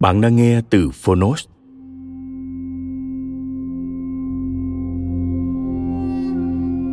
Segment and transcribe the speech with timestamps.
[0.00, 1.46] Bạn đang nghe từ Phonos.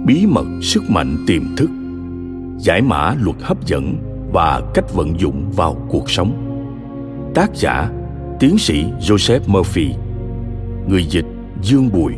[0.06, 1.70] Bí mật sức mạnh tiềm thức,
[2.58, 3.96] giải mã luật hấp dẫn
[4.34, 6.34] và cách vận dụng vào cuộc sống.
[7.36, 7.92] Tác giả
[8.40, 9.94] tiến sĩ Joseph Murphy,
[10.88, 11.26] người dịch
[11.62, 12.14] Dương Bùi,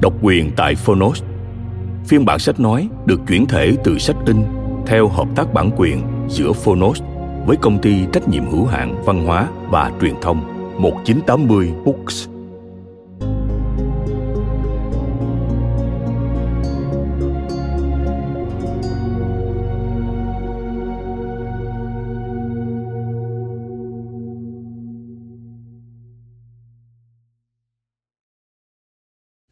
[0.00, 1.22] độc quyền tại Phonos.
[2.06, 4.36] Phiên bản sách nói được chuyển thể từ sách in
[4.86, 7.02] theo hợp tác bản quyền giữa Phonos
[7.46, 12.28] với công ty trách nhiệm hữu hạn văn hóa và truyền thông 1980 Books.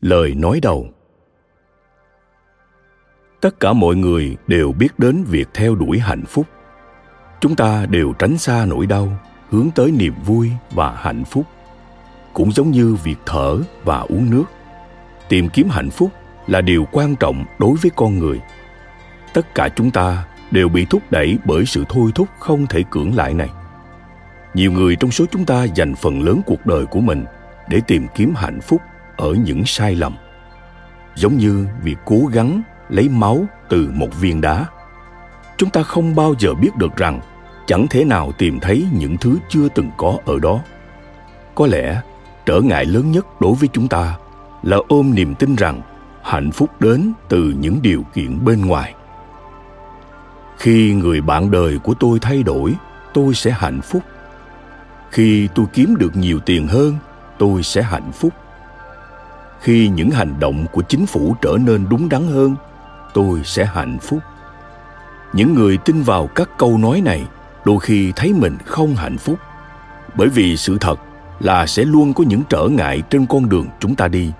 [0.00, 0.88] Lời nói đầu
[3.41, 6.47] Tất cả mọi người đều biết đến việc theo đuổi hạnh phúc
[7.40, 9.08] chúng ta đều tránh xa nỗi đau,
[9.50, 11.46] hướng tới niềm vui và hạnh phúc.
[12.32, 14.44] Cũng giống như việc thở và uống nước.
[15.28, 16.10] Tìm kiếm hạnh phúc
[16.46, 18.40] là điều quan trọng đối với con người.
[19.34, 23.14] Tất cả chúng ta đều bị thúc đẩy bởi sự thôi thúc không thể cưỡng
[23.14, 23.48] lại này.
[24.54, 27.24] Nhiều người trong số chúng ta dành phần lớn cuộc đời của mình
[27.68, 28.80] để tìm kiếm hạnh phúc
[29.16, 30.16] ở những sai lầm.
[31.14, 34.66] Giống như việc cố gắng lấy máu từ một viên đá.
[35.56, 37.20] Chúng ta không bao giờ biết được rằng
[37.70, 40.60] chẳng thể nào tìm thấy những thứ chưa từng có ở đó.
[41.54, 42.00] Có lẽ
[42.47, 44.16] trở ngại lớn nhất đối với chúng ta
[44.62, 45.82] là ôm niềm tin rằng
[46.22, 48.94] hạnh phúc đến từ những điều kiện bên ngoài.
[50.58, 52.75] Khi người bạn đời của tôi thay đổi,
[53.14, 54.02] tôi sẽ hạnh phúc.
[55.10, 56.97] Khi tôi kiếm được nhiều tiền hơn,
[57.38, 58.32] tôi sẽ hạnh phúc.
[59.60, 62.56] Khi những hành động của chính phủ trở nên đúng đắn hơn,
[63.14, 64.19] tôi sẽ hạnh phúc.
[65.32, 67.26] Những người tin vào các câu nói này
[67.65, 69.38] đôi khi thấy mình không hạnh phúc.
[70.15, 71.00] Bởi vì sự thật
[71.41, 74.32] là sẽ luôn có những trở ngại trên con đường chúng ta đi.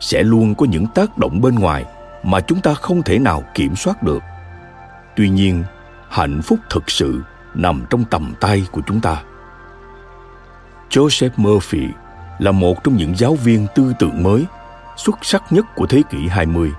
[0.00, 1.84] Sẽ luôn có những tác động bên ngoài
[2.22, 4.22] mà chúng ta không thể nào kiểm soát được.
[5.16, 5.64] Tuy nhiên
[6.08, 7.22] hạnh phúc thực sự
[7.54, 9.22] nằm trong tầm tay của chúng ta.
[10.90, 11.88] Joseph murphy
[12.38, 14.46] là một trong những giáo viên tư tưởng mới
[14.96, 16.72] xuất sắc nhất của thế kỷ 20.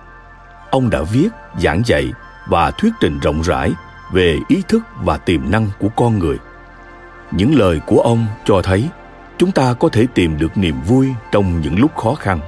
[0.72, 1.30] Ông đã viết,
[1.60, 2.14] giảng dạy
[2.48, 3.72] và thuyết trình rộng rãi
[4.14, 6.38] về ý thức và tiềm năng của con người.
[7.32, 8.90] Những lời của ông cho thấy
[9.38, 12.40] chúng ta có thể tìm được niềm vui trong những lúc khó khăn.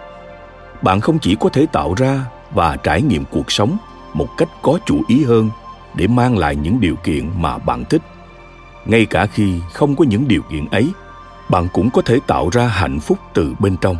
[0.81, 2.19] Bạn không chỉ có thể tạo ra
[2.51, 3.77] và trải nghiệm cuộc sống
[4.13, 5.49] một cách có chủ ý hơn
[5.95, 8.01] để mang lại những điều kiện mà bạn thích.
[8.85, 10.89] Ngay cả khi không có những điều kiện ấy,
[11.49, 13.97] bạn cũng có thể tạo ra hạnh phúc từ bên trong.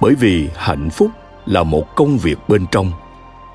[0.00, 1.10] Bởi vì hạnh phúc
[1.46, 2.92] là một công việc bên trong,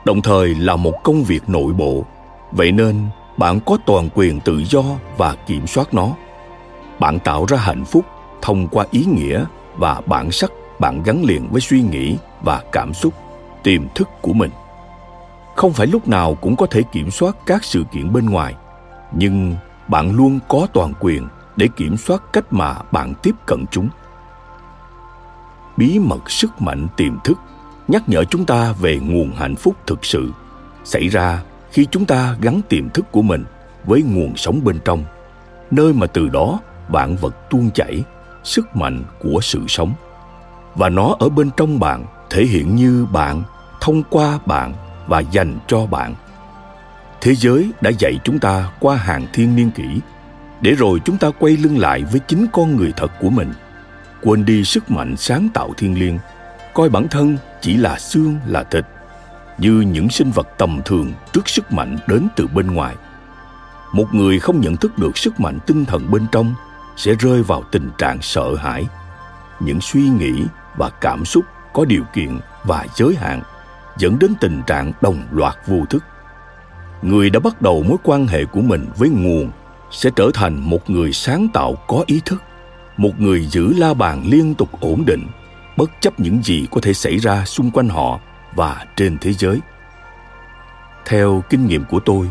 [0.05, 2.05] đồng thời là một công việc nội bộ.
[2.51, 4.83] Vậy nên bạn có toàn quyền tự do
[5.17, 6.09] và kiểm soát nó.
[6.99, 8.05] Bạn tạo ra hạnh phúc
[8.41, 9.45] thông qua ý nghĩa
[9.77, 13.13] và bản sắc bạn gắn liền với suy nghĩ và cảm xúc,
[13.63, 14.51] tiềm thức của mình.
[15.55, 18.55] Không phải lúc nào cũng có thể kiểm soát các sự kiện bên ngoài,
[19.11, 19.55] nhưng
[19.87, 23.89] bạn luôn có toàn quyền để kiểm soát cách mà bạn tiếp cận chúng.
[25.77, 27.39] Bí mật sức mạnh tiềm thức
[27.87, 30.31] nhắc nhở chúng ta về nguồn hạnh phúc thực sự
[30.83, 33.45] xảy ra khi chúng ta gắn tiềm thức của mình
[33.85, 35.03] với nguồn sống bên trong,
[35.71, 38.03] nơi mà từ đó vạn vật tuôn chảy,
[38.43, 39.93] sức mạnh của sự sống.
[40.75, 43.43] Và nó ở bên trong bạn, thể hiện như bạn,
[43.81, 44.73] thông qua bạn
[45.07, 46.15] và dành cho bạn.
[47.21, 49.99] Thế giới đã dạy chúng ta qua hàng thiên niên kỷ,
[50.61, 53.53] để rồi chúng ta quay lưng lại với chính con người thật của mình.
[54.21, 56.17] Quên đi sức mạnh sáng tạo thiên liêng,
[56.73, 58.85] coi bản thân chỉ là xương, là thịt
[59.59, 62.95] như những sinh vật tầm thường trước sức mạnh đến từ bên ngoài.
[63.93, 66.53] Một người không nhận thức được sức mạnh tinh thần bên trong
[66.97, 68.87] sẽ rơi vào tình trạng sợ hãi.
[69.59, 70.43] Những suy nghĩ
[70.77, 73.41] và cảm xúc có điều kiện và giới hạn
[73.97, 76.03] dẫn đến tình trạng đồng loạt vô thức.
[77.01, 79.51] Người đã bắt đầu mối quan hệ của mình với nguồn
[79.91, 82.43] sẽ trở thành một người sáng tạo có ý thức,
[82.97, 85.27] một người giữ la bàn liên tục ổn định,
[85.77, 88.19] bất chấp những gì có thể xảy ra xung quanh họ
[88.55, 89.59] và trên thế giới.
[91.05, 92.29] Theo kinh nghiệm của tôi,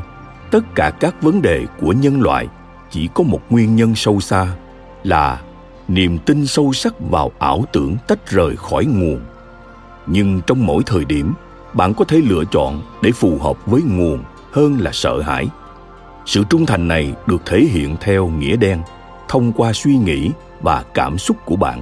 [0.50, 2.48] tất cả các vấn đề của nhân loại
[2.90, 4.46] chỉ có một nguyên nhân sâu xa
[5.04, 5.42] là
[5.88, 9.20] niềm tin sâu sắc vào ảo tưởng tách rời khỏi nguồn.
[10.06, 11.32] Nhưng trong mỗi thời điểm,
[11.72, 15.48] bạn có thể lựa chọn để phù hợp với nguồn hơn là sợ hãi.
[16.26, 18.82] Sự trung thành này được thể hiện theo nghĩa đen,
[19.28, 20.30] thông qua suy nghĩ
[20.60, 21.80] và cảm xúc của bạn.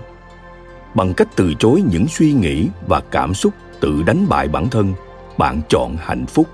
[0.94, 4.94] Bằng cách từ chối những suy nghĩ và cảm xúc tự đánh bại bản thân,
[5.38, 6.46] bạn chọn hạnh phúc.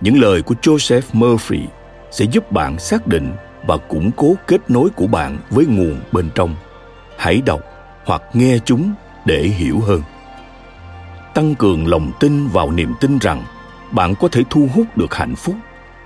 [0.00, 1.60] Những lời của joseph murphy
[2.10, 3.32] sẽ giúp bạn xác định
[3.66, 6.54] và củng cố kết nối của bạn với nguồn bên trong.
[7.18, 7.60] Hãy đọc
[8.04, 8.92] hoặc nghe chúng
[9.24, 10.02] để hiểu hơn.
[11.34, 13.42] Tăng cường lòng tin vào niềm tin rằng
[13.90, 15.54] bạn có thể thu hút được hạnh phúc.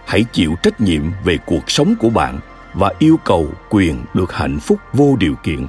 [0.06, 2.38] Hãy chịu trách nhiệm về cuộc sống của bạn
[2.74, 5.66] và yêu cầu quyền được hạnh phúc vô điều kiện.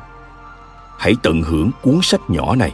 [0.98, 2.74] Hãy tận hưởng cuốn sách nhỏ này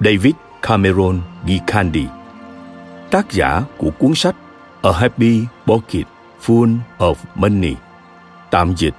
[0.00, 2.06] david cameron gikandi
[3.10, 4.36] tác giả của cuốn sách
[4.82, 6.06] a happy pocket
[6.46, 7.74] full of money,
[8.50, 8.94] tạm dịch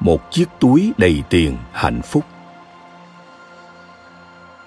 [0.00, 2.24] một chiếc túi đầy tiền hạnh phúc.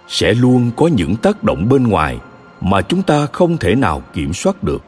[0.07, 2.19] Sẽ luôn có những tác động bên ngoài
[2.61, 4.83] mà chúng ta không thể nào kiểm soát được.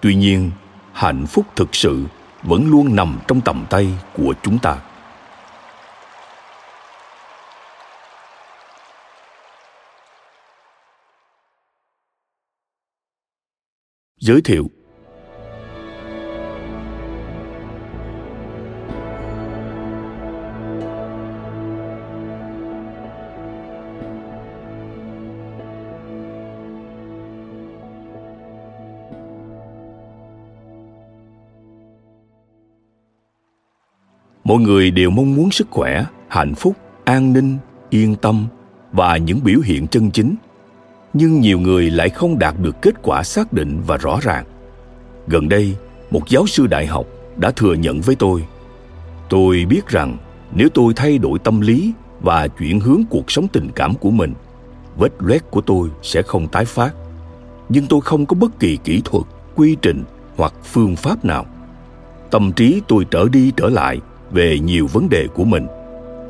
[0.00, 0.50] Tuy nhiên,
[0.92, 2.04] hạnh phúc thực sự
[2.42, 4.76] vẫn luôn nằm trong tầm tay của chúng ta.
[14.20, 14.70] Giới thiệu.
[34.44, 37.58] Mọi người đều mong muốn sức khỏe, hạnh phúc, an ninh,
[37.90, 38.46] yên tâm
[38.92, 40.34] và những biểu hiện chân chính
[41.12, 44.44] nhưng nhiều người lại không đạt được kết quả xác định và rõ ràng.
[45.28, 45.76] Gần đây,
[46.10, 48.42] một giáo sư đại học đã thừa nhận với tôi
[49.30, 50.16] tôi biết rằng
[50.54, 54.34] nếu tôi thay đổi tâm lý và chuyển hướng cuộc sống tình cảm của mình,
[54.96, 56.94] vết loét của tôi sẽ không tái phát.
[57.68, 59.24] Nhưng tôi không có bất kỳ kỹ thuật,
[59.54, 60.04] quy trình
[60.36, 61.46] hoặc phương pháp nào.
[62.30, 65.66] Tâm trí tôi trở đi trở lại về nhiều vấn đề của mình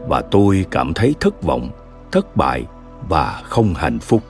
[0.09, 1.71] và tôi cảm thấy thất vọng,
[2.13, 2.65] thất bại
[3.09, 4.23] và không hạnh phúc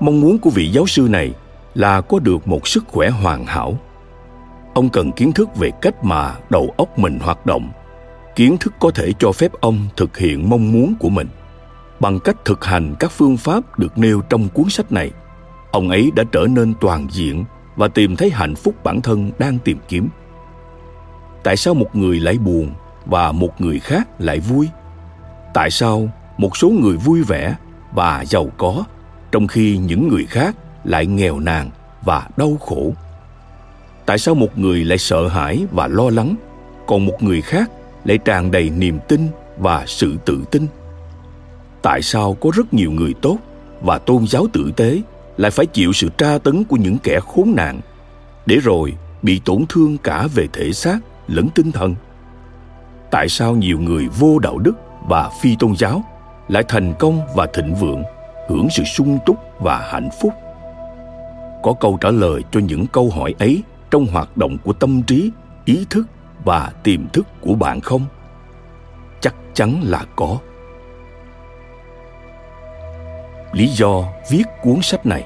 [0.00, 1.34] mong muốn của vị giáo sư này
[1.74, 3.78] là có được một sức khỏe hoàn hảo.
[4.74, 7.70] Ông cần kiến thức về cách mà đầu óc mình hoạt động,
[8.36, 11.28] kiến thức có thể cho phép ông thực hiện mong muốn của mình.
[12.00, 15.10] Bằng cách thực hành các phương pháp được nêu trong cuốn sách này,
[15.70, 17.44] ông ấy đã trở nên toàn diện
[17.76, 20.08] và tìm thấy hạnh phúc bản thân đang tìm kiếm.
[21.42, 22.74] Tại sao một người lại buồn
[23.06, 24.68] và một người khác lại vui?
[25.54, 27.56] Tại sao một số người vui vẻ
[27.92, 28.84] và giàu có
[29.36, 31.70] trong khi những người khác lại nghèo nàn
[32.04, 32.92] và đau khổ.
[34.06, 36.34] Tại sao một người lại sợ hãi và lo lắng,
[36.86, 37.70] còn một người khác
[38.04, 39.28] lại tràn đầy niềm tin
[39.58, 40.66] và sự tự tin?
[41.82, 43.38] Tại sao có rất nhiều người tốt
[43.80, 45.00] và tôn giáo tử tế
[45.36, 47.80] lại phải chịu sự tra tấn của những kẻ khốn nạn,
[48.46, 51.94] để rồi bị tổn thương cả về thể xác lẫn tinh thần?
[53.10, 54.74] Tại sao nhiều người vô đạo đức
[55.08, 56.04] và phi tôn giáo
[56.48, 58.02] lại thành công và thịnh vượng?
[58.48, 60.32] Hưởng sự sung túc và hạnh phúc.
[61.62, 65.30] Có câu trả lời cho những câu hỏi ấy trong hoạt động của tâm trí,
[65.64, 66.06] ý thức
[66.44, 68.02] và tiềm thức của bạn không?
[69.20, 70.38] Chắc chắn là có.
[73.52, 75.24] Lý do viết cuốn sách này.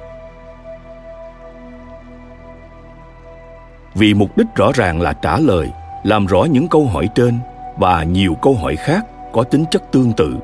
[3.95, 5.71] Vì mục đích rõ ràng là trả lời,
[6.05, 7.39] làm rõ những câu hỏi trên
[7.79, 10.37] và nhiều câu hỏi khác có tính chất tương tự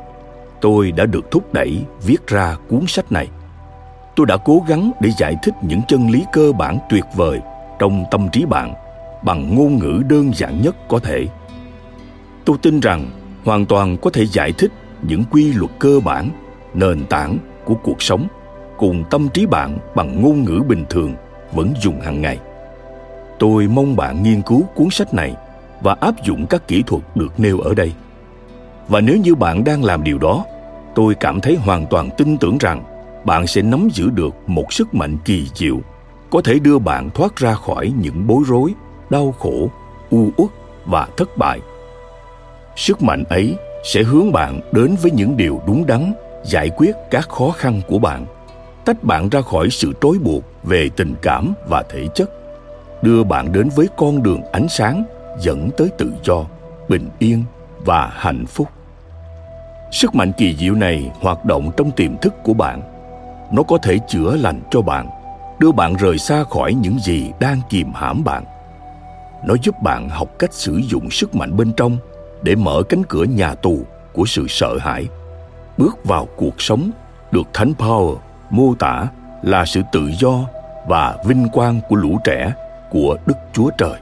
[0.61, 3.29] tôi đã được thúc đẩy viết ra cuốn sách này.
[4.17, 7.41] Tôi đã cố gắng để giải thích những chân lý cơ bản tuyệt vời
[7.79, 8.75] trong tâm trí bạn
[9.25, 11.27] bằng ngôn ngữ đơn giản nhất có thể.
[12.45, 13.11] Tôi tin rằng
[13.45, 14.73] hoàn toàn có thể giải thích
[15.03, 16.31] những quy luật cơ bản,
[16.75, 18.27] nền tảng của cuộc sống
[18.79, 21.15] cùng tâm trí bạn bằng ngôn ngữ bình thường
[21.53, 22.39] vẫn dùng hàng ngày.
[23.39, 25.35] Tôi mong bạn nghiên cứu cuốn sách này
[25.81, 27.93] và áp dụng các kỹ thuật được nêu ở đây
[28.89, 30.45] và nếu như bạn đang làm điều đó,
[30.95, 32.85] tôi cảm thấy hoàn toàn tin tưởng rằng
[33.25, 35.81] bạn sẽ nắm giữ được một sức mạnh kỳ diệu,
[36.31, 38.75] có thể đưa bạn thoát ra khỏi những bối rối,
[39.11, 39.71] đau khổ,
[40.11, 40.51] u uất
[40.87, 41.61] và thất bại.
[42.77, 46.13] Sức mạnh ấy sẽ hướng bạn đến với những điều đúng đắn,
[46.45, 48.27] giải quyết các khó khăn của bạn,
[48.85, 52.31] tách bạn ra khỏi sự trói buộc về tình cảm và thể chất,
[53.03, 55.05] đưa bạn đến với con đường ánh sáng
[55.41, 56.45] dẫn tới tự do,
[56.89, 57.45] bình yên
[57.85, 58.69] và hạnh phúc
[59.91, 62.83] sức mạnh kỳ diệu này hoạt động trong tiềm thức của bạn.
[63.53, 65.09] Nó có thể chữa lành cho bạn,
[65.59, 68.45] đưa bạn rời xa khỏi những gì đang kìm hãm bạn.
[69.45, 71.99] Nó giúp bạn học cách sử dụng sức mạnh bên trong
[72.43, 73.79] để mở cánh cửa nhà tù
[74.13, 75.07] của sự sợ hãi.
[75.79, 76.91] Bước vào cuộc sống
[77.31, 78.17] được thánh power
[78.51, 79.07] mô tả
[79.43, 80.41] là sự tự do
[80.87, 82.53] và vinh quang của lũ trẻ
[82.91, 84.01] của đức chúa trời.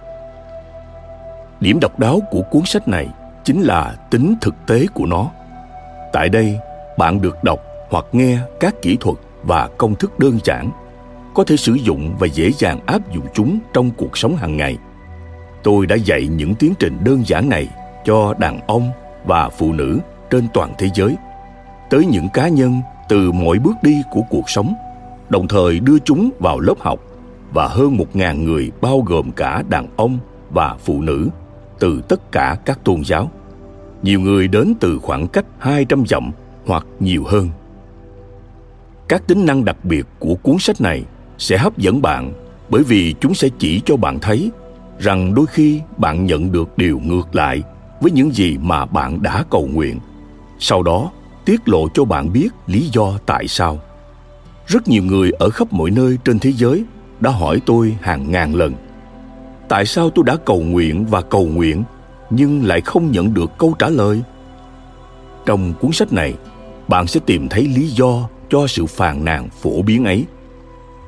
[1.60, 3.08] Điểm độc đáo của cuốn sách này
[3.44, 5.30] chính là tính thực tế của nó
[6.14, 6.58] tại đây,
[6.98, 7.58] bạn được đọc
[7.90, 10.70] hoặc nghe các kỹ thuật và công thức đơn giản,
[11.34, 14.78] có thể sử dụng và dễ dàng áp dụng chúng trong cuộc sống hàng ngày
[15.64, 17.68] tôi đã dạy những tiến trình đơn giản này
[18.04, 18.90] cho đàn ông
[19.24, 19.98] và phụ nữ
[20.30, 21.16] trên toàn thế giới,
[21.90, 24.74] tới những cá nhân từ mọi bước đi của cuộc sống,
[25.28, 27.00] đồng thời đưa chúng vào lớp học
[27.52, 30.18] và hơn một ngàn người bao gồm cả đàn ông
[30.50, 31.28] và phụ nữ
[31.78, 33.30] từ tất cả các tôn giáo.
[34.04, 36.30] Nhiều người đến từ khoảng cách 200 dặm
[36.66, 37.48] hoặc nhiều hơn.
[39.08, 41.04] Các tính năng đặc biệt của cuốn sách này
[41.38, 42.32] sẽ hấp dẫn bạn
[42.68, 44.50] bởi vì chúng sẽ chỉ cho bạn thấy
[44.98, 47.62] rằng đôi khi bạn nhận được điều ngược lại
[48.00, 49.98] với những gì mà bạn đã cầu nguyện.
[50.58, 51.10] Sau đó,
[51.44, 53.78] tiết lộ cho bạn biết lý do tại sao.
[54.66, 56.84] Rất nhiều người ở khắp mọi nơi trên thế giới
[57.20, 58.74] đã hỏi tôi hàng ngàn lần
[59.68, 61.84] tại sao tôi đã cầu nguyện và cầu nguyện
[62.30, 64.22] nhưng lại không nhận được câu trả lời.
[65.46, 66.34] Trong cuốn sách này,
[66.88, 70.24] bạn sẽ tìm thấy lý do cho sự phàn nàn phổ biến ấy.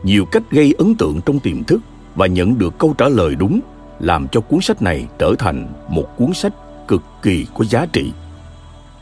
[0.03, 1.81] Nhiều cách gây ấn tượng trong tiềm thức
[2.15, 3.61] và nhận được câu trả lời đúng
[4.01, 6.53] làm cho cuốn sách này trở thành một cuốn sách
[6.89, 8.13] cực kỳ có giá trị.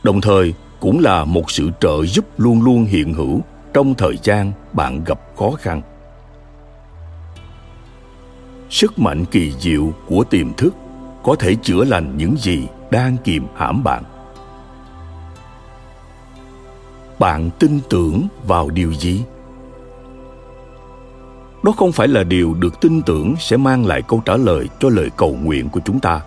[0.03, 3.41] Đồng thời, cũng là một sự trợ giúp luôn luôn hiện hữu
[3.73, 5.81] trong thời gian bạn gặp khó khăn.
[8.69, 10.75] Sức mạnh kỳ diệu của tiềm thức
[11.25, 14.03] có thể chữa lành những gì đang kìm hãm bạn.
[17.19, 19.23] Bạn tin tưởng vào điều gì?
[21.63, 24.89] Đó không phải là điều được tin tưởng sẽ mang lại câu trả lời cho
[24.89, 26.21] lời cầu nguyện của chúng ta.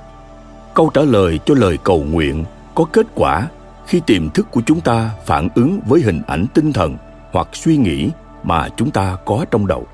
[0.75, 3.49] Câu trả lời cho lời cầu nguyện có kết quả
[3.87, 6.97] khi tiềm thức của chúng ta phản ứng với hình ảnh tinh thần
[7.33, 8.11] hoặc suy nghĩ
[8.43, 9.87] mà chúng ta có trong đầu.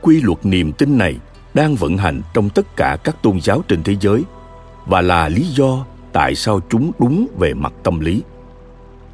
[0.00, 1.16] Quy luật niềm tin này
[1.54, 4.22] đang vận hành trong tất cả các tôn giáo trên thế giới
[4.86, 8.22] và là lý do tại sao chúng đúng về mặt tâm lý.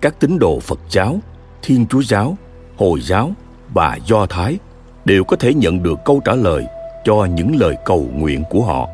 [0.00, 1.18] Các tín đồ phật giáo,
[1.62, 2.36] thiên chúa giáo,
[2.76, 3.32] hồi giáo
[3.74, 4.58] và do thái
[5.04, 6.66] đều có thể nhận được câu trả lời
[7.04, 8.88] cho những lời cầu nguyện của họ.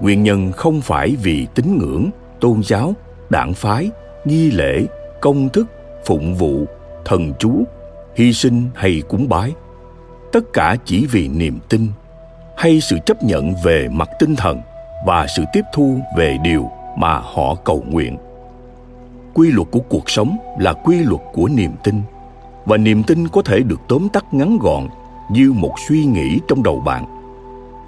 [0.00, 2.94] Nguyên nhân không phải vì tín ngưỡng, tôn giáo,
[3.30, 3.90] đảng phái,
[4.24, 4.86] nghi lễ,
[5.20, 5.66] công thức,
[6.06, 6.64] phụng vụ,
[7.04, 7.64] thần chú,
[8.16, 9.52] hy sinh hay cúng bái.
[10.32, 11.88] Tất cả chỉ vì niềm tin
[12.56, 14.60] hay sự chấp nhận về mặt tinh thần
[15.06, 18.16] và sự tiếp thu về điều mà họ cầu nguyện.
[19.34, 22.02] Quy luật của cuộc sống là quy luật của niềm tin,
[22.64, 24.88] và niềm tin có thể được tóm tắt ngắn gọn
[25.30, 27.04] như một suy nghĩ trong đầu bạn.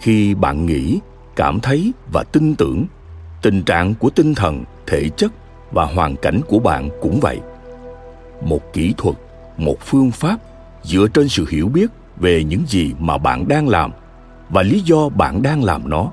[0.00, 1.00] Khi bạn nghĩ,
[1.37, 2.87] cảm thấy và tin tưởng,
[3.42, 5.32] tình trạng của tinh thần, thể chất
[5.73, 7.40] và hoàn cảnh của bạn cũng vậy.
[8.42, 9.16] Một kỹ thuật,
[9.56, 10.37] một phương pháp
[10.82, 13.92] dựa trên sự hiểu biết về những gì mà bạn đang làm
[14.50, 16.10] và lý do bạn đang làm nó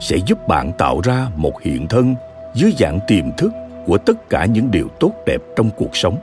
[0.00, 2.14] sẽ giúp bạn tạo ra một hiện thân
[2.54, 3.52] dưới dạng tiềm thức
[3.86, 6.18] của tất cả những điều tốt đẹp trong cuộc sống.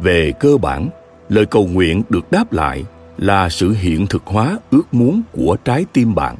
[0.00, 0.88] Về cơ bản,
[1.28, 2.84] lời cầu nguyện được đáp lại
[3.18, 6.36] là sự hiện thực hóa ước muốn của trái tim bạn.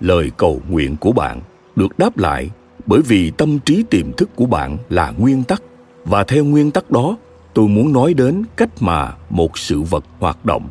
[0.00, 1.40] Lời cầu nguyện của bạn
[1.76, 2.50] được đáp lại
[2.86, 5.62] bởi vì tâm trí tiềm thức của bạn là nguyên tắc.
[6.04, 7.16] Và theo nguyên tắc đó,
[7.54, 10.68] tôi muốn nói đến cách mà một sự vật hoạt động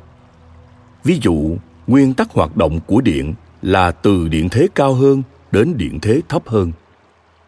[1.03, 5.77] ví dụ, nguyên tắc hoạt động của điện là từ điện thế cao hơn đến
[5.77, 6.71] điện thế thấp hơn.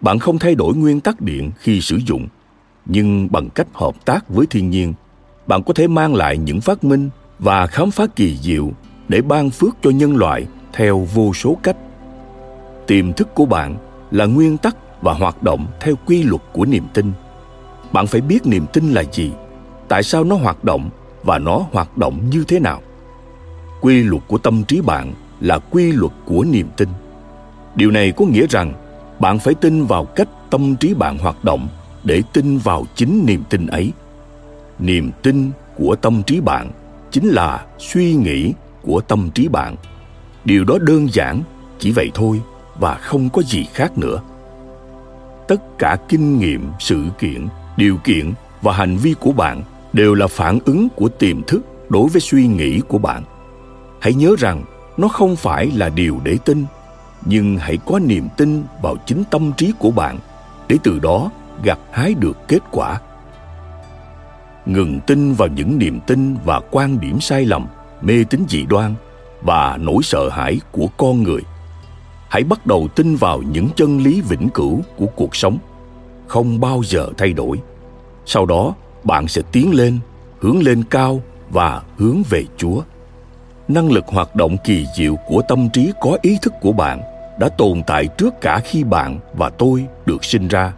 [0.01, 2.27] Bạn không thay đổi nguyên tắc điện khi sử dụng,
[2.85, 4.93] nhưng bằng cách hợp tác với thiên nhiên,
[5.47, 8.71] bạn có thể mang lại những phát minh và khám phá kỳ diệu
[9.07, 11.77] để ban phước cho nhân loại theo vô số cách.
[12.87, 13.77] Tiềm thức của bạn
[14.11, 17.11] là nguyên tắc và hoạt động theo quy luật của niềm tin.
[17.91, 19.31] Bạn phải biết niềm tin là gì,
[19.87, 20.89] tại sao nó hoạt động
[21.23, 22.81] và nó hoạt động như thế nào
[23.83, 26.89] quy luật của tâm trí bạn là quy luật của niềm tin.
[27.75, 28.73] Điều này có nghĩa rằng
[29.19, 31.67] bạn phải tin vào cách tâm trí bạn hoạt động
[32.03, 33.91] để tin vào chính niềm tin ấy.
[34.79, 36.71] Niềm tin của tâm trí bạn
[37.11, 39.75] chính là suy nghĩ của tâm trí bạn.
[40.45, 41.41] Điều đó đơn giản,
[41.79, 42.41] chỉ vậy thôi
[42.79, 44.21] và không có gì khác nữa.
[45.47, 47.47] Tất cả kinh nghiệm, sự kiện,
[47.77, 49.61] điều kiện và hành vi của bạn
[49.93, 53.23] đều là phản ứng của tiềm thức đối với suy nghĩ của bạn
[54.03, 54.63] hãy nhớ rằng
[54.97, 56.65] nó không phải là điều để tin,
[57.25, 60.19] nhưng hãy có niềm tin vào chính tâm trí của bạn,
[60.67, 61.31] để từ đó
[61.63, 63.01] gặt hái được kết quả.
[64.65, 67.67] Ngừng tin vào những niềm tin và quan điểm sai lầm,
[68.01, 68.95] mê tín dị đoan
[69.41, 71.41] và nỗi sợ hãi của con người.
[72.29, 75.57] Hãy bắt đầu tin vào những chân lý vĩnh cửu của cuộc sống,
[76.27, 77.61] không bao giờ thay đổi.
[78.25, 79.99] Sau đó, bạn sẽ tiến lên,
[80.39, 82.81] hướng lên cao và hướng về chúa
[83.73, 87.01] năng lực hoạt động kỳ diệu của tâm trí có ý thức của bạn
[87.39, 90.73] đã tồn tại trước cả khi bạn và tôi được sinh ra.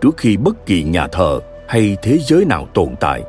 [0.00, 3.22] Trước khi bất kỳ nhà thờ hay thế giới nào tồn tại,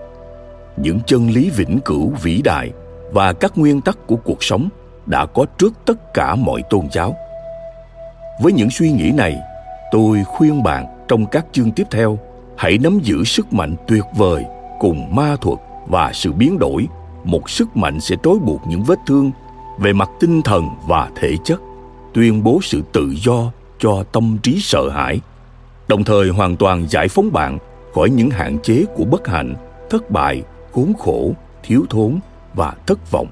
[0.78, 2.72] những chân lý vĩnh cửu vĩ đại
[3.12, 4.70] và các nguyên tắc của cuộc sống
[5.06, 7.16] đã có trước tất cả mọi tôn giáo.
[8.42, 9.38] Với những suy nghĩ này,
[9.92, 12.20] tôi khuyên bạn trong các chương tiếp theo,
[12.58, 14.46] hãy nắm giữ sức mạnh tuyệt vời
[14.80, 16.88] cùng ma thuật và sự biến đổi
[17.24, 19.32] một sức mạnh sẽ trói buộc những vết thương
[19.80, 21.62] về mặt tinh thần và thể chất,
[22.14, 25.20] tuyên bố sự tự do cho tâm trí sợ hãi,
[25.88, 27.58] đồng thời hoàn toàn giải phóng bạn
[27.96, 29.56] khỏi những hạn chế của bất hạnh,
[29.90, 31.32] thất bại, khốn khổ,
[31.64, 32.20] thiếu thốn
[32.54, 33.28] và thất vọng.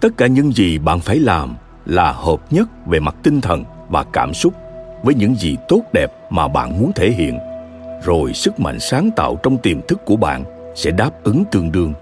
[0.00, 1.56] Tất cả những gì bạn phải làm
[1.86, 4.54] là hợp nhất về mặt tinh thần và cảm xúc
[5.02, 7.38] với những gì tốt đẹp mà bạn muốn thể hiện.
[8.04, 10.44] Rồi sức mạnh sáng tạo trong tiềm thức của bạn
[10.74, 11.92] sẽ đáp ứng tương đương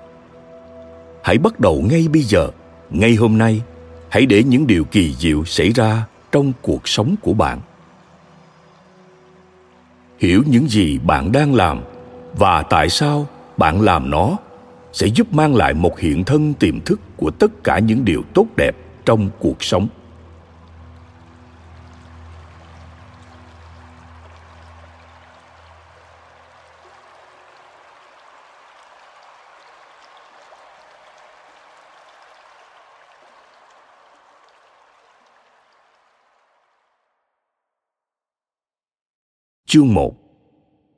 [1.22, 2.48] hãy bắt đầu ngay bây giờ.
[2.90, 3.62] Ngay hôm nay,
[4.08, 7.60] hãy để những điều kỳ diệu xảy ra trong cuộc sống của bạn.
[10.18, 11.80] Hiểu những gì bạn đang làm
[12.34, 14.36] và tại sao bạn làm nó
[14.92, 18.46] sẽ giúp mang lại một hiện thân tiềm thức của tất cả những điều tốt
[18.56, 19.88] đẹp trong cuộc sống.
[39.72, 40.14] Chương 1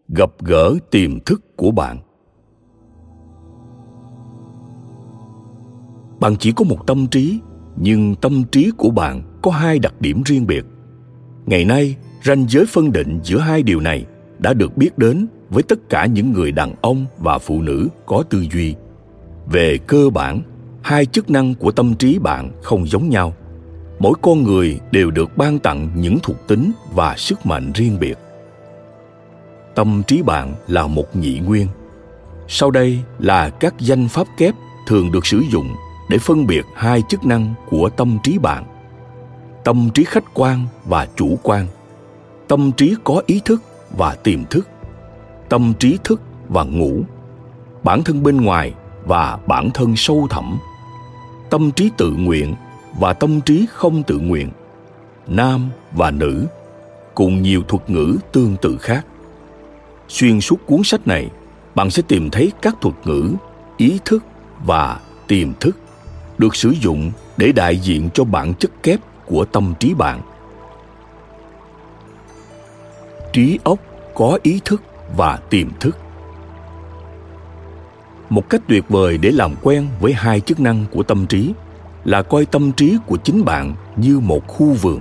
[0.09, 1.99] Gặp gỡ tiềm thức của bạn
[6.21, 7.39] Bạn chỉ có một tâm trí,
[7.77, 10.65] nhưng tâm trí của bạn có hai đặc điểm riêng biệt.
[11.47, 14.07] Ngày nay, ranh giới phân định giữa hai điều này
[14.39, 18.23] đã được biết đến với tất cả những người đàn ông và phụ nữ có
[18.31, 18.75] tư duy.
[19.47, 20.43] Về cơ bản,
[20.83, 23.35] hai chức năng của tâm trí bạn không giống nhau.
[23.99, 28.19] Mỗi con người đều được ban tặng những thuộc tính và sức mạnh riêng biệt
[29.75, 31.69] tâm trí bạn là một nhị nguyên.
[32.49, 34.55] Sau đây là các danh pháp kép
[34.87, 35.69] thường được sử dụng
[36.09, 38.65] để phân biệt hai chức năng của tâm trí bạn.
[39.65, 41.67] Tâm trí khách quan và chủ quan.
[42.49, 43.63] Tâm trí có ý thức
[43.97, 44.69] và tiềm thức.
[45.49, 47.03] Tâm trí thức và ngủ.
[47.83, 50.59] Bản thân bên ngoài và bản thân sâu thẳm.
[51.51, 52.55] Tâm trí tự nguyện
[52.99, 54.51] và tâm trí không tự nguyện.
[55.27, 56.47] Nam và nữ,
[57.15, 59.07] cùng nhiều thuật ngữ tương tự khác
[60.09, 61.29] xuyên suốt cuốn sách này,
[61.75, 63.31] bạn sẽ tìm thấy các thuật ngữ,
[63.77, 64.25] ý thức
[64.65, 65.79] và tiềm thức
[66.39, 70.21] được sử dụng để đại diện cho bản chất kép của tâm trí bạn.
[73.33, 73.79] Trí óc
[74.15, 74.83] có ý thức
[75.17, 75.97] và tiềm thức.
[78.31, 81.53] Một cách tuyệt vời để làm quen với hai chức năng của tâm trí
[82.05, 85.01] là coi tâm trí của chính bạn như một khu vườn.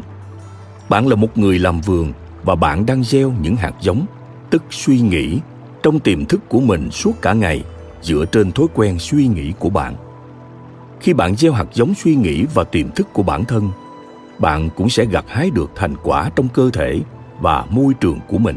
[0.89, 2.13] Bạn là một người làm vườn
[2.43, 4.05] và bạn đang gieo những hạt giống
[4.53, 5.39] tức suy nghĩ
[5.83, 7.63] trong tiềm thức của mình suốt cả ngày
[8.01, 9.95] dựa trên thói quen suy nghĩ của bạn.
[10.99, 13.69] Khi bạn gieo hạt giống suy nghĩ và tiềm thức của bản thân,
[14.39, 16.99] bạn cũng sẽ gặt hái được thành quả trong cơ thể
[17.39, 18.55] và môi trường của mình.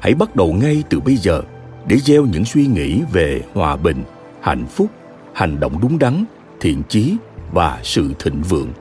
[0.00, 1.42] Hãy bắt đầu ngay từ bây giờ
[1.86, 4.04] để gieo những suy nghĩ về hòa bình,
[4.40, 4.86] hạnh phúc,
[5.32, 6.24] hành động đúng đắn,
[6.60, 7.16] thiện chí
[7.52, 8.72] và sự thịnh vượng.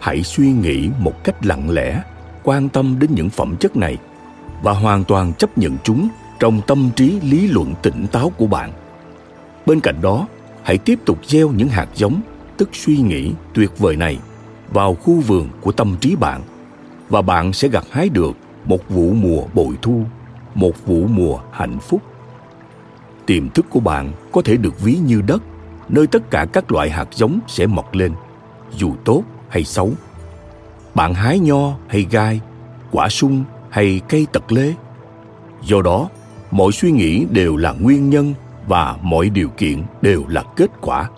[0.00, 2.02] Hãy suy nghĩ một cách lặng lẽ,
[2.42, 3.96] quan tâm đến những phẩm chất này
[4.62, 8.72] và hoàn toàn chấp nhận chúng trong tâm trí lý luận tỉnh táo của bạn.
[9.66, 10.26] Bên cạnh đó,
[10.62, 12.20] hãy tiếp tục gieo những hạt giống,
[12.56, 14.18] tức suy nghĩ tuyệt vời này
[14.72, 16.40] vào khu vườn của tâm trí bạn
[17.08, 20.02] và bạn sẽ gặt hái được một vụ mùa bội thu,
[20.54, 22.02] một vụ mùa hạnh phúc.
[23.26, 25.42] Tiềm thức của bạn có thể được ví như đất,
[25.88, 28.12] nơi tất cả các loại hạt giống sẽ mọc lên,
[28.76, 29.92] dù tốt hay xấu.
[30.94, 32.40] Bạn hái nho hay gai,
[32.90, 34.74] quả sung hay cây tật lê
[35.62, 36.08] do đó,
[36.50, 38.34] mọi suy nghĩ đều là nguyên nhân
[38.66, 41.10] và mọi điều kiện đều là kết quả.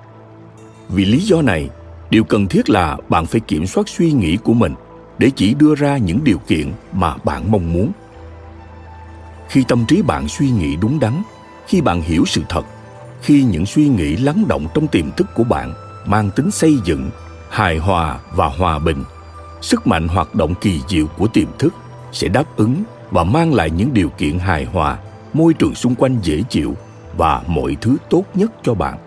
[0.89, 1.71] Vì lý do này,
[2.11, 4.75] điều cần thiết là bạn phải kiểm soát suy nghĩ của mình
[5.19, 7.93] để chỉ đưa ra những điều kiện mà bạn mong muốn.
[9.49, 11.23] Khi tâm trí bạn suy nghĩ đúng đắn,
[11.67, 12.63] khi bạn hiểu sự thật,
[13.23, 15.75] khi những suy nghĩ lắng động trong tiềm thức của bạn
[16.07, 17.11] mang tính xây dựng,
[17.51, 19.05] hài hòa và hòa bình,
[19.61, 21.75] sức mạnh hoạt động kỳ diệu của tiềm thức
[22.12, 24.99] sẽ đáp ứng và mang lại những điều kiện hài hòa,
[25.33, 26.75] môi trường xung quanh dễ chịu
[27.16, 28.99] và mọi thứ tốt nhất cho bạn.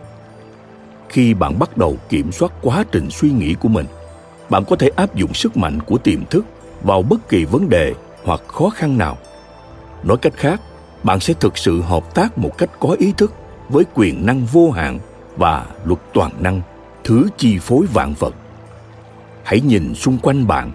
[1.10, 3.86] Khi bạn bắt đầu kiểm soát quá trình suy nghĩ của mình,
[4.50, 6.46] bạn có thể áp dụng sức mạnh của tiềm thức
[6.84, 9.18] vào bất kỳ vấn đề hoặc khó khăn nào.
[10.04, 10.62] Nói cách khác,
[11.04, 13.34] bạn sẽ thực sự hợp tác một cách có ý thức
[13.70, 15.00] với quyền năng vô hạn
[15.38, 16.62] và luật toàn năng,
[17.04, 18.36] thứ chi phối vạn vật.
[19.44, 20.72] Hãy nhìn xung quanh bạn,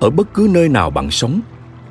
[0.00, 1.40] ở bất cứ nơi nào bạn sống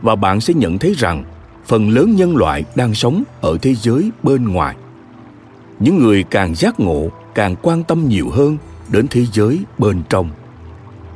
[0.01, 1.23] và bạn sẽ nhận thấy rằng
[1.65, 4.75] phần lớn nhân loại đang sống ở thế giới bên ngoài.
[5.79, 8.57] Những người càng giác ngộ, càng quan tâm nhiều hơn
[8.89, 10.29] đến thế giới bên trong.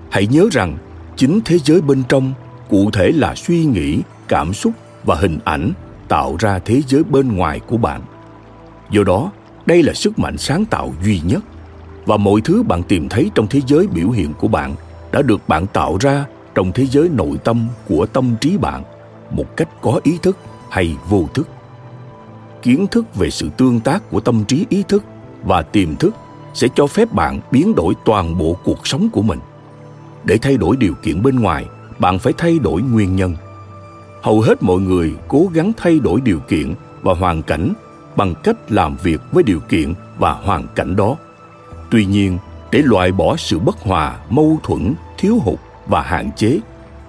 [0.10, 0.78] Hãy nhớ rằng
[1.16, 2.34] chính thế giới bên trong
[2.70, 5.72] cụ thể là suy nghĩ, cảm xúc và hình ảnh
[6.08, 8.02] tạo ra thế giới bên ngoài của bạn.
[8.92, 9.32] Do đó,
[9.66, 11.44] đây là sức mạnh sáng tạo duy nhất
[12.06, 14.76] và mọi thứ bạn tìm thấy trong thế giới biểu hiện của bạn
[15.12, 18.84] đã được bạn tạo ra trong thế giới nội tâm của tâm trí bạn
[19.32, 20.38] một cách có ý thức
[20.70, 21.48] hay vô thức.
[22.62, 25.04] Kiến thức về sự tương tác của tâm trí ý thức
[25.44, 26.16] và tiềm thức
[26.54, 29.40] sẽ cho phép bạn biến đổi toàn bộ cuộc sống của mình.
[30.24, 31.66] Để thay đổi điều kiện bên ngoài,
[32.00, 33.36] bạn phải thay đổi nguyên nhân.
[34.22, 37.74] Hầu hết mọi người cố gắng thay đổi điều kiện và hoàn cảnh
[38.16, 41.16] bằng cách làm việc với điều kiện và hoàn cảnh đó.
[41.92, 42.38] Tuy nhiên,
[42.72, 46.60] để loại bỏ sự bất hòa, mâu thuẫn, thiếu hụt và hạn chế.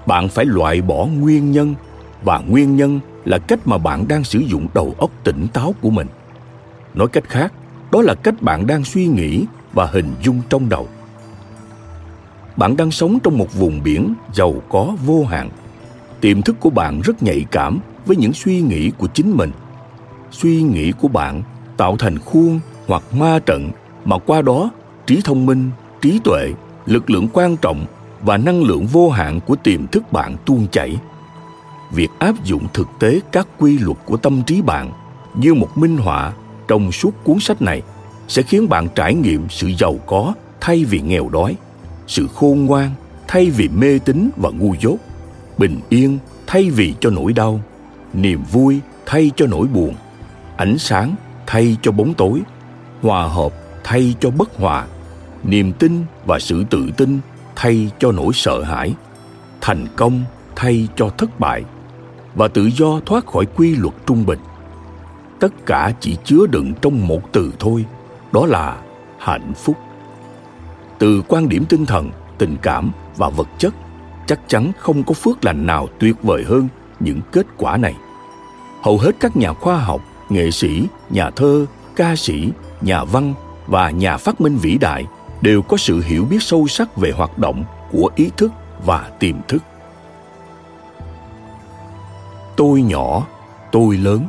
[0.07, 1.75] Bạn phải loại bỏ nguyên nhân,
[2.23, 5.91] và nguyên nhân là cách mà bạn đang sử dụng đầu óc tỉnh táo của
[5.91, 6.07] mình.
[6.95, 7.53] Nói cách khác,
[7.93, 10.89] đó là cách bạn đang suy nghĩ và hình dung trong đầu.
[12.57, 15.51] Bạn đang sống trong một vùng biển giàu có vô hạn.
[16.21, 19.51] Tiềm thức của bạn rất nhạy cảm với những suy nghĩ của chính mình.
[20.31, 21.43] Suy nghĩ của bạn
[21.77, 23.71] tạo thành khuôn hoặc ma trận
[24.05, 24.71] mà qua đó
[25.07, 26.53] trí thông minh, trí tuệ,
[26.87, 27.87] lực lượng quan trọng
[28.25, 30.97] và năng lượng vô hạn của tiềm thức bạn tuôn chảy.
[31.93, 34.91] Việc áp dụng thực tế các quy luật của tâm trí bạn
[35.35, 36.33] như một minh họa
[36.69, 37.83] trong suốt cuốn sách này
[38.29, 41.57] sẽ khiến bạn trải nghiệm sự giàu có thay vì nghèo đói,
[42.07, 42.91] sự khôn ngoan
[43.29, 44.97] thay vì mê tín và ngu dốt,
[45.59, 47.61] bình yên thay vì cho nỗi đau,
[48.13, 49.95] niềm vui thay cho nỗi buồn,
[50.57, 51.15] ánh sáng
[51.47, 52.41] thay cho bóng tối,
[53.03, 53.53] hòa hợp
[53.85, 54.87] thay cho bất hòa,
[55.45, 57.21] niềm tin và sự tự tin
[57.57, 58.95] thay cho nỗi sợ hãi,
[59.61, 60.25] thành công
[60.57, 61.64] thay cho thất bại,
[62.35, 64.38] và tự do thoát khỏi quy luật trung bình.
[65.40, 67.85] Tất cả chỉ chứa đựng trong một từ thôi,
[68.33, 68.77] đó là
[69.19, 69.77] hạnh phúc.
[70.99, 73.75] Từ quan điểm tinh thần, tình cảm và vật chất,
[74.27, 76.69] chắc chắn không có phước lành nào tuyệt vời hơn
[77.01, 77.95] những kết quả này.
[78.83, 82.49] Hầu hết các nhà khoa học, nghệ sĩ, nhà thơ, ca sĩ,
[82.81, 83.35] nhà văn
[83.67, 85.07] và nhà phát minh vĩ đại
[85.44, 88.52] đều có sự hiểu biết sâu sắc về hoạt động của ý thức
[88.85, 89.62] và tiềm thức.
[92.57, 93.26] Tôi nhỏ,
[93.72, 94.26] tôi lớn.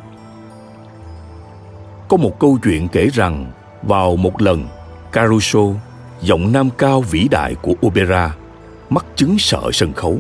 [2.08, 3.52] Có một câu chuyện kể rằng
[3.84, 4.68] vào một lần,
[5.12, 5.60] caruso,
[6.22, 8.36] giọng nam cao vĩ đại của opera,
[8.90, 10.20] mắc chứng sợ sân khấu.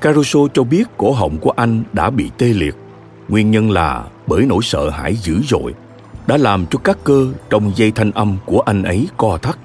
[0.00, 2.76] Caruso cho biết cổ họng của anh đã bị tê liệt.
[3.28, 5.74] Nguyên nhân là bởi nỗi sợ hãi dữ dội
[6.26, 9.58] đã làm cho các cơ trong dây thanh âm của anh ấy co thắt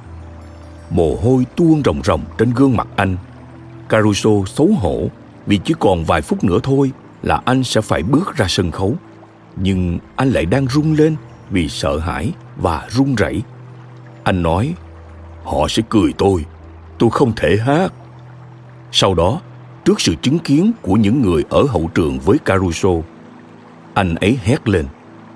[0.89, 3.17] mồ hôi tuôn ròng ròng trên gương mặt anh.
[3.89, 5.07] Caruso xấu hổ
[5.45, 6.91] vì chỉ còn vài phút nữa thôi
[7.23, 8.95] là anh sẽ phải bước ra sân khấu.
[9.55, 11.15] Nhưng anh lại đang run lên
[11.49, 13.41] vì sợ hãi và run rẩy.
[14.23, 14.73] Anh nói,
[15.43, 16.45] họ sẽ cười tôi
[16.97, 17.93] tôi không thể hát.
[18.91, 19.41] Sau đó,
[19.85, 22.89] trước sự chứng kiến của những người ở hậu trường với caruso,
[23.93, 24.85] anh ấy hét lên,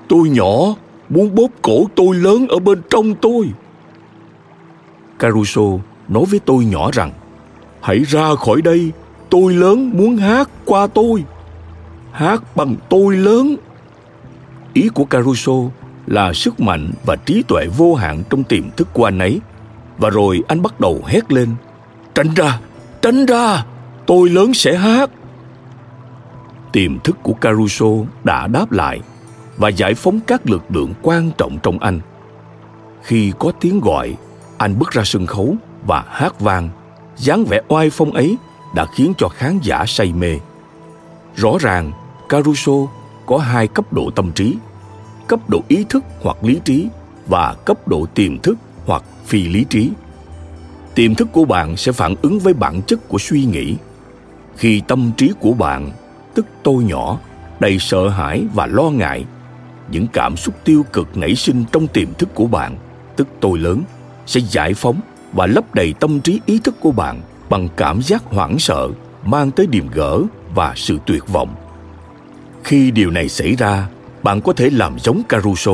[0.07, 0.75] tôi nhỏ,
[1.09, 3.47] muốn bóp cổ tôi lớn ở bên trong tôi
[5.21, 5.61] caruso
[6.07, 7.11] nói với tôi nhỏ rằng,
[7.81, 8.91] hãy ra khỏi đây,
[9.29, 11.23] tôi lớn muốn hát qua tôi,
[12.11, 13.55] hát bằng tôi lớn.
[14.73, 15.53] Ý của caruso
[16.07, 19.39] là sức mạnh và trí tuệ vô hạn trong tiềm thức của anh ấy.
[19.97, 21.49] Và rồi anh bắt đầu hét lên,
[22.15, 22.59] tránh ra
[23.01, 23.65] tránh ra,
[24.05, 25.09] tôi lớn sẽ hát.
[26.71, 27.87] Tiềm thức của caruso
[28.23, 29.01] đã đáp lại
[29.57, 31.99] và giải phóng các lực lượng quan trọng trong anh.
[33.01, 34.15] Khi có tiếng gọi
[34.61, 35.55] anh bước ra sân khấu
[35.87, 36.69] và hát vang.
[37.17, 38.37] Dáng vẻ oai phong ấy
[38.75, 40.39] đã khiến cho khán giả say mê.
[41.35, 41.91] Rõ ràng,
[42.29, 42.71] caruso
[43.25, 44.57] có hai cấp độ tâm trí,
[45.27, 46.87] cấp độ ý thức hoặc lý trí
[47.27, 49.91] và cấp độ tiềm thức hoặc phi lý trí.
[50.95, 53.75] Tiềm thức của bạn sẽ phản ứng với bản chất của suy nghĩ.
[54.57, 55.91] Khi tâm trí của bạn,
[56.33, 57.19] tức tôi nhỏ,
[57.59, 59.25] đầy sợ hãi và lo ngại,
[59.91, 62.77] những cảm xúc tiêu cực nảy sinh trong tiềm thức của bạn,
[63.15, 63.83] tức tôi lớn
[64.31, 64.99] sẽ giải phóng
[65.33, 68.89] và lấp đầy tâm trí ý thức của bạn bằng cảm giác hoảng sợ,
[69.25, 70.21] mang tới điềm gỡ
[70.55, 71.55] và sự tuyệt vọng.
[72.63, 73.87] Khi điều này xảy ra,
[74.23, 75.71] bạn có thể làm giống caruso,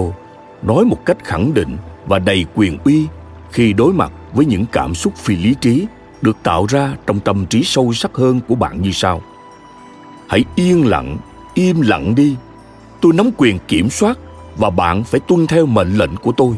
[0.61, 3.05] nói một cách khẳng định và đầy quyền uy
[3.51, 5.85] khi đối mặt với những cảm xúc phi lý trí
[6.21, 9.21] được tạo ra trong tâm trí sâu sắc hơn của bạn như sau.
[10.27, 11.17] Hãy yên lặng,
[11.53, 12.35] im lặng đi.
[13.01, 14.17] Tôi nắm quyền kiểm soát
[14.57, 16.55] và bạn phải tuân theo mệnh lệnh của tôi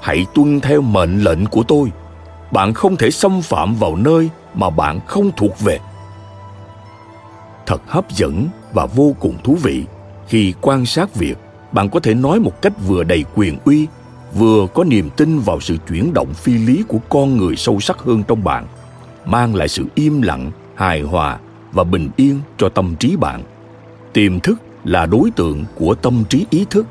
[0.00, 1.92] hãy tuân theo mệnh lệnh của tôi.
[2.52, 5.78] Bạn không thể xâm phạm vào nơi mà bạn không thuộc về.
[7.66, 9.84] Thật hấp dẫn và vô cùng thú vị.
[10.28, 11.38] Khi quan sát việc,
[11.72, 13.86] bạn có thể nói một cách vừa đầy quyền uy,
[14.34, 17.98] vừa có niềm tin vào sự chuyển động phi lý của con người sâu sắc
[17.98, 18.66] hơn trong bạn,
[19.24, 21.38] mang lại sự im lặng, hài hòa
[21.72, 23.42] và bình yên cho tâm trí bạn.
[24.12, 26.86] Tiềm thức là đối tượng của tâm trí ý thức,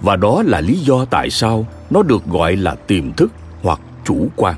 [0.00, 4.28] và đó là lý do tại sao nó được gọi là tiềm thức hoặc chủ
[4.36, 4.56] quan.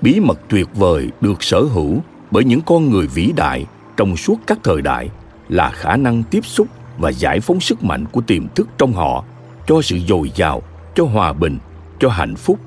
[0.00, 1.98] Bí mật tuyệt vời được sở hữu
[2.30, 5.08] bởi những con người vĩ đại trong suốt các thời đại
[5.48, 9.24] là khả năng tiếp xúc và giải phóng sức mạnh của tiềm thức trong họ,
[9.66, 10.62] cho sự dồi dào,
[10.94, 11.58] cho hòa bình,
[11.98, 12.58] cho hạnh phúc.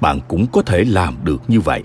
[0.00, 1.82] Bạn cũng có thể làm được như vậy.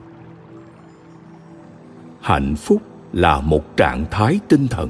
[2.21, 2.81] Hạnh phúc
[3.13, 4.89] là một trạng thái tinh thần.